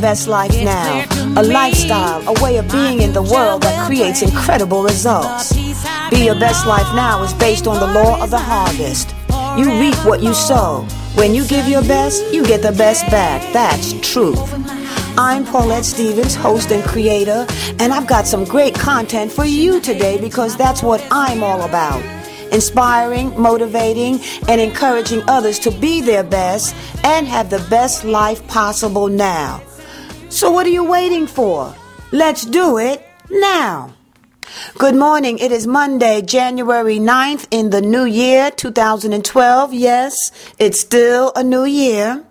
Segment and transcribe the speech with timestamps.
[0.00, 1.04] Best Life Now,
[1.36, 5.52] a lifestyle, a way of being in the world that creates incredible results.
[6.10, 9.14] Be Your Best Life Now is based on the law of the harvest.
[9.58, 10.86] You reap what you sow.
[11.16, 13.52] When you give your best, you get the best back.
[13.52, 14.40] That's truth.
[15.18, 17.46] I'm Paulette Stevens, host and creator,
[17.78, 22.02] and I've got some great content for you today because that's what I'm all about.
[22.52, 29.08] Inspiring, motivating, and encouraging others to be their best and have the best life possible
[29.08, 29.62] now.
[30.30, 31.74] So, what are you waiting for?
[32.12, 33.92] Let's do it now.
[34.78, 35.38] Good morning.
[35.38, 39.74] It is Monday, January 9th in the new year, 2012.
[39.74, 40.14] Yes,
[40.56, 42.24] it's still a new year.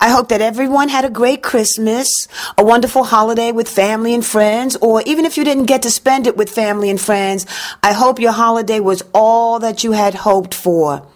[0.00, 4.76] I hope that everyone had a great Christmas, a wonderful holiday with family and friends,
[4.76, 7.46] or even if you didn't get to spend it with family and friends,
[7.82, 11.06] I hope your holiday was all that you had hoped for.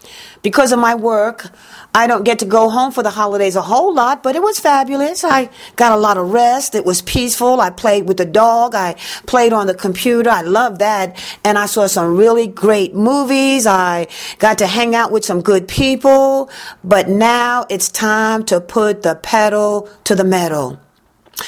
[0.42, 1.46] Because of my work,
[1.94, 4.58] I don't get to go home for the holidays a whole lot, but it was
[4.58, 5.24] fabulous.
[5.24, 6.74] I got a lot of rest.
[6.74, 7.60] It was peaceful.
[7.60, 8.74] I played with the dog.
[8.74, 8.94] I
[9.26, 10.30] played on the computer.
[10.30, 11.22] I loved that.
[11.44, 13.66] And I saw some really great movies.
[13.66, 14.06] I
[14.38, 16.50] got to hang out with some good people.
[16.82, 20.80] But now it's time to put the pedal to the metal.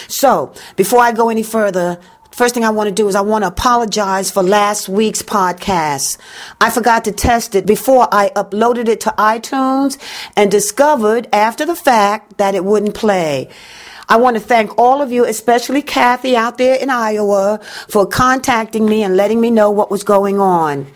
[0.08, 1.98] So, before I go any further,
[2.32, 6.16] First thing I want to do is I want to apologize for last week's podcast.
[6.62, 9.98] I forgot to test it before I uploaded it to iTunes
[10.34, 13.50] and discovered after the fact that it wouldn't play.
[14.08, 18.86] I want to thank all of you, especially Kathy out there in Iowa, for contacting
[18.86, 20.86] me and letting me know what was going on.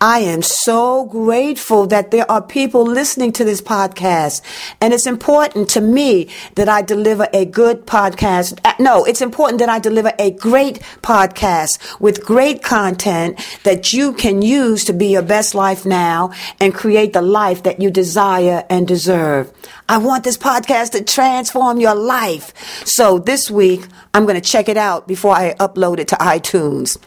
[0.00, 4.42] I am so grateful that there are people listening to this podcast.
[4.80, 8.58] And it's important to me that I deliver a good podcast.
[8.64, 14.12] Uh, no, it's important that I deliver a great podcast with great content that you
[14.12, 18.64] can use to be your best life now and create the life that you desire
[18.68, 19.52] and deserve.
[19.88, 22.52] I want this podcast to transform your life.
[22.86, 26.98] So this week, I'm going to check it out before I upload it to iTunes.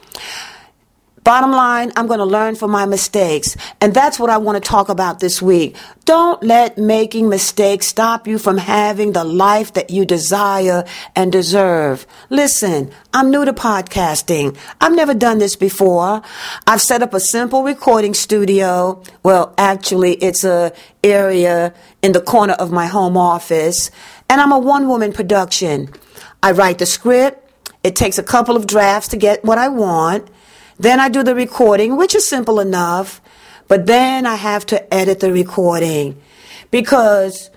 [1.28, 3.54] Bottom line, I'm going to learn from my mistakes.
[3.82, 5.76] And that's what I want to talk about this week.
[6.06, 12.06] Don't let making mistakes stop you from having the life that you desire and deserve.
[12.30, 14.56] Listen, I'm new to podcasting.
[14.80, 16.22] I've never done this before.
[16.66, 19.02] I've set up a simple recording studio.
[19.22, 20.72] Well, actually, it's a
[21.04, 23.90] area in the corner of my home office.
[24.30, 25.90] And I'm a one woman production.
[26.42, 27.44] I write the script.
[27.84, 30.30] It takes a couple of drafts to get what I want.
[30.78, 33.20] Then I do the recording, which is simple enough.
[33.68, 36.20] But then I have to edit the recording
[36.70, 37.50] because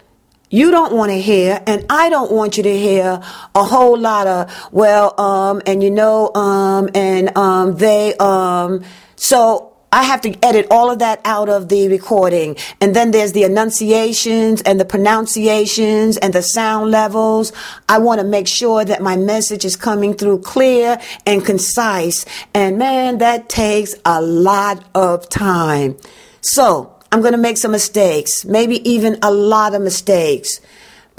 [0.49, 3.21] you don't want to hear, and I don't want you to hear
[3.55, 8.83] a whole lot of, well, um, and you know, um, and, um, they, um,
[9.15, 12.56] so I have to edit all of that out of the recording.
[12.79, 17.52] And then there's the enunciations and the pronunciations and the sound levels.
[17.90, 22.25] I want to make sure that my message is coming through clear and concise.
[22.53, 25.97] And man, that takes a lot of time.
[26.40, 30.62] So I'm going to make some mistakes, maybe even a lot of mistakes.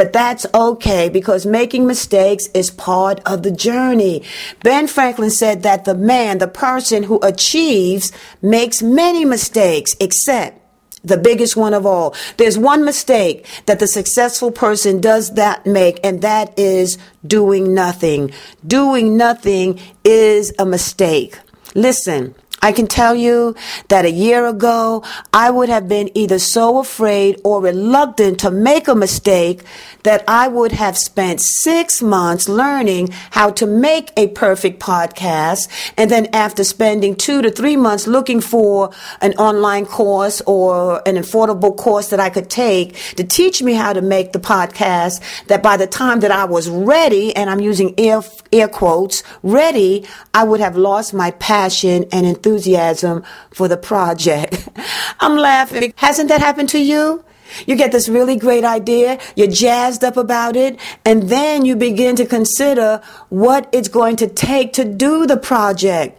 [0.02, 4.24] But that's okay because making mistakes is part of the journey.
[4.64, 8.10] Ben Franklin said that the man, the person who achieves,
[8.42, 10.60] makes many mistakes, except
[11.04, 12.16] the biggest one of all.
[12.36, 18.32] There's one mistake that the successful person does that make, and that is doing nothing.
[18.66, 21.38] Doing nothing is a mistake.
[21.76, 23.56] Listen, I can tell you
[23.88, 25.02] that a year ago,
[25.32, 29.62] I would have been either so afraid or reluctant to make a mistake
[30.04, 35.68] that I would have spent six months learning how to make a perfect podcast.
[35.96, 41.16] And then after spending two to three months looking for an online course or an
[41.16, 45.64] affordable course that I could take to teach me how to make the podcast, that
[45.64, 48.22] by the time that I was ready, and I'm using air,
[48.52, 54.68] air quotes, ready, I would have lost my passion and enthusiasm enthusiasm for the project.
[55.20, 55.92] I'm laughing.
[55.96, 57.24] Hasn't that happened to you?
[57.66, 62.16] You get this really great idea, you're jazzed up about it, and then you begin
[62.16, 66.18] to consider what it's going to take to do the project.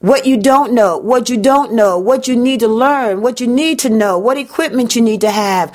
[0.00, 3.46] What you don't know, what you don't know, what you need to learn, what you
[3.46, 5.72] need to know, what equipment you need to have,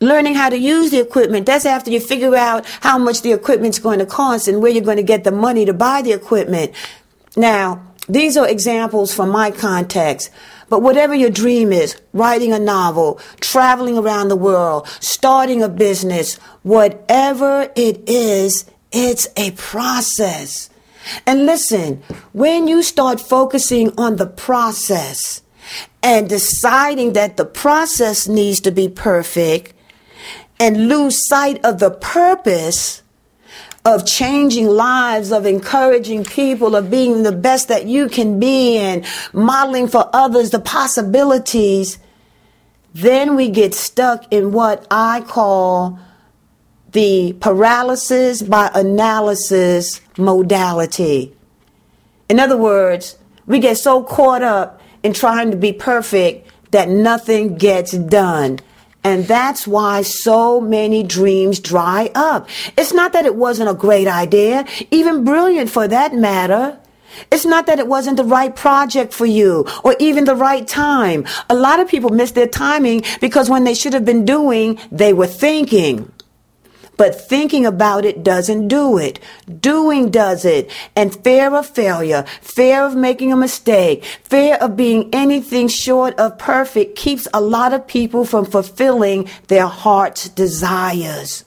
[0.00, 1.46] learning how to use the equipment.
[1.46, 4.82] That's after you figure out how much the equipment's going to cost and where you're
[4.82, 6.74] going to get the money to buy the equipment.
[7.36, 10.30] Now, these are examples from my context.
[10.68, 16.36] But whatever your dream is, writing a novel, traveling around the world, starting a business,
[16.62, 20.70] whatever it is, it's a process.
[21.26, 22.02] And listen,
[22.32, 25.42] when you start focusing on the process
[26.02, 29.72] and deciding that the process needs to be perfect
[30.60, 33.02] and lose sight of the purpose
[33.88, 39.04] of changing lives, of encouraging people, of being the best that you can be and
[39.32, 41.98] modeling for others the possibilities,
[42.92, 45.98] then we get stuck in what I call
[46.92, 51.34] the paralysis by analysis modality.
[52.28, 57.56] In other words, we get so caught up in trying to be perfect that nothing
[57.56, 58.58] gets done.
[59.08, 62.46] And that's why so many dreams dry up.
[62.76, 66.78] It's not that it wasn't a great idea, even brilliant for that matter.
[67.30, 71.24] It's not that it wasn't the right project for you or even the right time.
[71.48, 75.14] A lot of people miss their timing because when they should have been doing, they
[75.14, 76.12] were thinking.
[76.98, 79.20] But thinking about it doesn't do it.
[79.60, 80.70] Doing does it.
[80.94, 86.38] And fear of failure, fear of making a mistake, fear of being anything short of
[86.38, 91.44] perfect keeps a lot of people from fulfilling their heart's desires.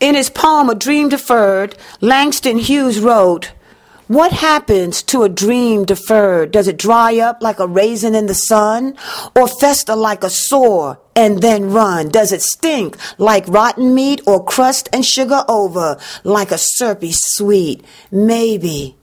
[0.00, 3.52] In his poem, A Dream Deferred, Langston Hughes wrote,
[4.10, 6.50] what happens to a dream deferred?
[6.50, 8.96] Does it dry up like a raisin in the sun
[9.36, 12.08] or fester like a sore and then run?
[12.08, 17.84] Does it stink like rotten meat or crust and sugar over like a syrupy sweet?
[18.10, 18.96] Maybe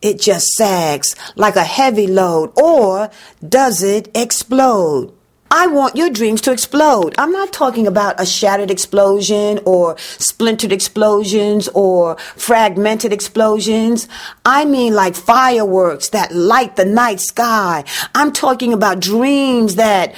[0.00, 3.10] it just sags like a heavy load or
[3.44, 5.12] does it explode?
[5.54, 7.14] I want your dreams to explode.
[7.18, 14.08] I'm not talking about a shattered explosion or splintered explosions or fragmented explosions.
[14.46, 17.84] I mean like fireworks that light the night sky.
[18.14, 20.14] I'm talking about dreams that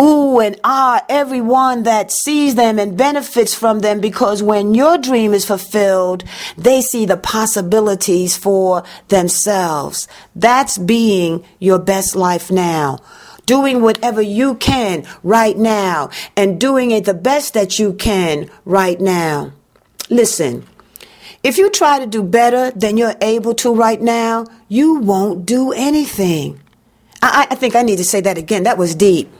[0.00, 5.34] ooh and ah, everyone that sees them and benefits from them because when your dream
[5.34, 6.22] is fulfilled,
[6.56, 10.06] they see the possibilities for themselves.
[10.36, 13.00] That's being your best life now
[13.46, 19.00] doing whatever you can right now and doing it the best that you can right
[19.00, 19.52] now.
[20.10, 20.66] Listen,
[21.42, 25.72] if you try to do better than you're able to right now, you won't do
[25.72, 26.60] anything.
[27.22, 28.64] I, I, think I need to say that again.
[28.64, 29.32] That was deep.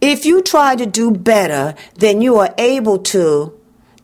[0.00, 3.57] If you try to do better than you are able to,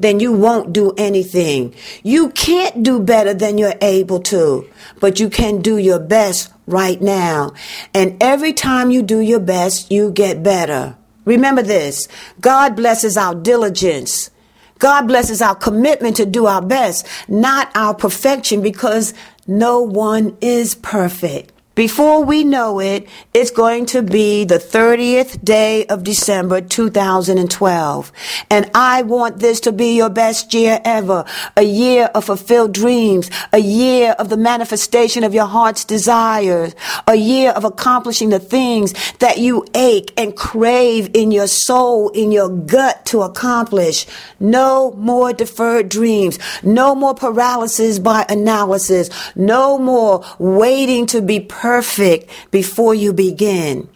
[0.05, 1.75] then you won't do anything.
[2.03, 4.69] You can't do better than you're able to,
[5.01, 7.53] but you can do your best right now.
[7.95, 10.97] And every time you do your best, you get better.
[11.25, 12.09] Remember this
[12.41, 14.31] God blesses our diligence.
[14.79, 19.15] God blesses our commitment to do our best, not our perfection, because
[19.47, 21.54] no one is perfect.
[21.75, 28.13] Before we know it, it's going to be the 30th day of December 2012.
[28.49, 31.25] And I want this to be your best year ever.
[31.57, 33.29] A year of fulfilled dreams.
[33.53, 36.77] A year of the manifestation of your heart's desires.
[37.09, 42.31] A year of accomplishing the things that you ache and crave in your soul, in
[42.31, 44.07] your gut to accomplish.
[44.39, 46.39] No more deferred dreams.
[46.63, 49.11] No more paralysis by analysis.
[49.35, 53.89] No more waiting to be perfect perfect before you begin.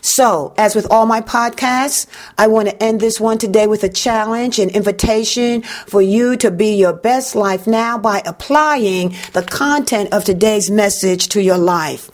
[0.00, 2.06] So, as with all my podcasts,
[2.38, 6.52] I want to end this one today with a challenge, an invitation for you to
[6.52, 12.12] be your best life now by applying the content of today's message to your life.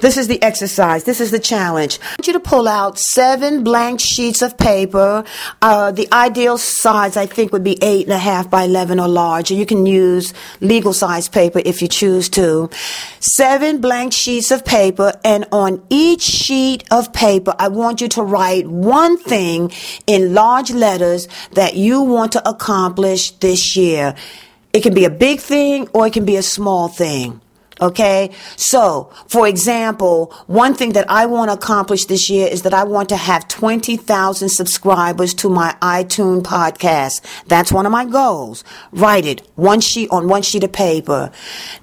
[0.00, 1.04] This is the exercise.
[1.04, 1.98] This is the challenge.
[2.02, 5.24] I want you to pull out seven blank sheets of paper.
[5.62, 9.08] Uh, the ideal size, I think, would be eight and a half by 11 or
[9.08, 9.54] larger.
[9.54, 12.70] You can use legal size paper if you choose to.
[13.20, 18.22] Seven blank sheets of paper, and on each sheet of paper, I want you to
[18.22, 19.72] write one thing
[20.06, 24.14] in large letters that you want to accomplish this year.
[24.72, 27.40] It can be a big thing or it can be a small thing.
[27.78, 28.30] Okay.
[28.56, 32.84] So, for example, one thing that I want to accomplish this year is that I
[32.84, 37.20] want to have 20,000 subscribers to my iTunes podcast.
[37.48, 38.64] That's one of my goals.
[38.92, 41.30] Write it one sheet on one sheet of paper.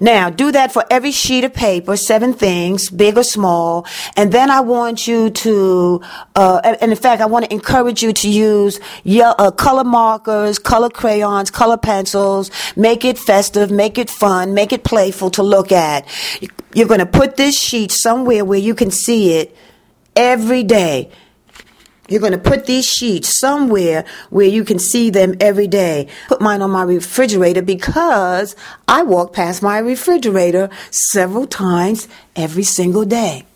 [0.00, 3.86] Now, do that for every sheet of paper, seven things, big or small.
[4.16, 6.00] And then I want you to,
[6.34, 10.58] uh, and in fact, I want to encourage you to use your, uh, color markers,
[10.58, 12.50] color crayons, color pencils.
[12.74, 16.06] Make it festive, make it fun, make it playful to look at that.
[16.74, 19.56] You're going to put this sheet somewhere where you can see it
[20.16, 21.10] every day.
[22.08, 26.08] You're going to put these sheets somewhere where you can see them every day.
[26.28, 28.54] Put mine on my refrigerator because
[28.86, 33.46] I walk past my refrigerator several times every single day.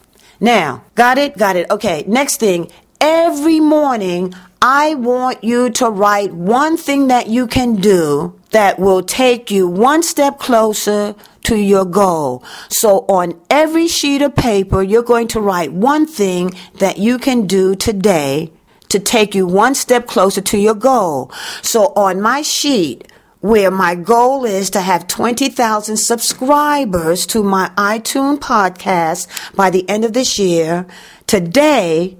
[0.40, 1.36] Now, got it?
[1.36, 1.70] Got it.
[1.70, 2.70] Okay, next thing.
[3.00, 9.02] Every morning, I want you to write one thing that you can do that will
[9.02, 12.42] take you one step closer to your goal.
[12.68, 17.46] So on every sheet of paper, you're going to write one thing that you can
[17.46, 18.50] do today
[18.88, 21.30] to take you one step closer to your goal.
[21.62, 23.06] So on my sheet,
[23.40, 30.04] where my goal is to have 20,000 subscribers to my iTunes podcast by the end
[30.04, 30.84] of this year,
[31.28, 32.16] today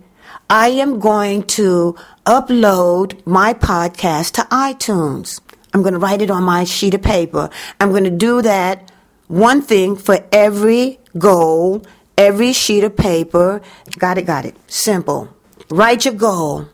[0.50, 5.42] I am going to upload my podcast to iTunes.
[5.74, 7.50] I'm going to write it on my sheet of paper.
[7.78, 8.90] I'm going to do that
[9.26, 11.84] one thing for every goal,
[12.16, 13.60] every sheet of paper.
[13.98, 14.56] Got it, got it.
[14.68, 15.28] Simple.
[15.68, 16.70] Write your goal,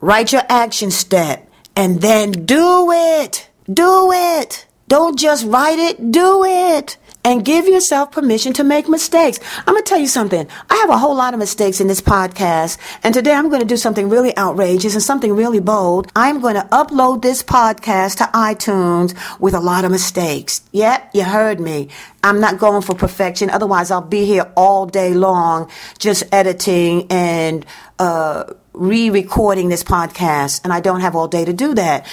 [0.00, 1.46] write your action step,
[1.76, 3.50] and then do it.
[3.70, 4.66] Do it.
[4.88, 9.38] Don't just write it, do it and give yourself permission to make mistakes.
[9.58, 10.46] I'm going to tell you something.
[10.68, 13.66] I have a whole lot of mistakes in this podcast, and today I'm going to
[13.66, 16.10] do something really outrageous and something really bold.
[16.16, 20.62] I'm going to upload this podcast to iTunes with a lot of mistakes.
[20.72, 21.88] Yep, you heard me.
[22.22, 23.50] I'm not going for perfection.
[23.50, 27.64] Otherwise, I'll be here all day long just editing and
[27.98, 32.06] uh, re-recording this podcast, and I don't have all day to do that.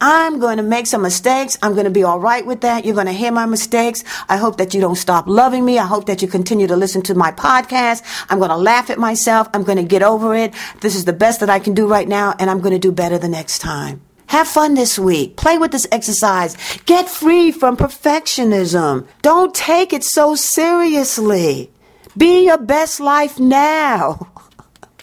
[0.00, 1.56] I'm going to make some mistakes.
[1.62, 2.84] I'm going to be all right with that.
[2.84, 4.04] You're going to hear my mistakes.
[4.28, 5.78] I hope that you don't stop loving me.
[5.78, 8.02] I hope that you continue to listen to my podcast.
[8.28, 9.48] I'm going to laugh at myself.
[9.54, 10.52] I'm going to get over it.
[10.80, 12.92] This is the best that I can do right now, and I'm going to do
[12.92, 14.02] better the next time.
[14.26, 15.36] Have fun this week.
[15.36, 16.56] Play with this exercise.
[16.84, 19.06] Get free from perfectionism.
[19.22, 21.70] Don't take it so seriously.
[22.18, 24.30] Be your best life now.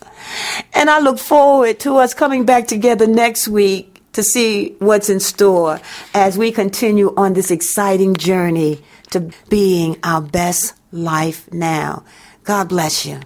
[0.73, 5.19] and I look forward to us coming back together next week to see what's in
[5.19, 5.79] store
[6.13, 12.03] as we continue on this exciting journey to being our best life now.
[12.43, 13.19] God bless you.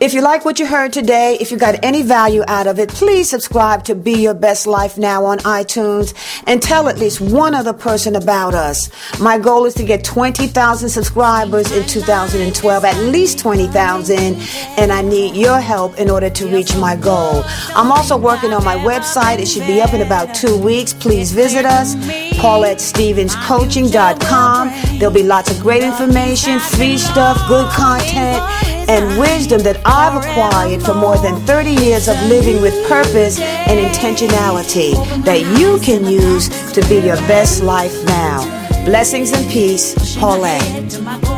[0.00, 2.88] If you like what you heard today, if you got any value out of it,
[2.88, 6.14] please subscribe to Be Your Best Life Now on iTunes
[6.46, 8.88] and tell at least one other person about us.
[9.20, 14.36] My goal is to get 20,000 subscribers in 2012, at least 20,000,
[14.78, 17.42] and I need your help in order to reach my goal.
[17.76, 19.38] I'm also working on my website.
[19.38, 20.94] It should be up in about two weeks.
[20.94, 21.94] Please visit us,
[22.40, 24.98] PauletteStevensCoaching.com.
[24.98, 28.40] There'll be lots of great information, free stuff, good content,
[28.88, 33.80] and wisdom that I've acquired for more than 30 years of living with purpose and
[33.80, 34.92] intentionality
[35.24, 38.38] that you can use to be your best life now.
[38.84, 41.29] Blessings and peace, Paulette.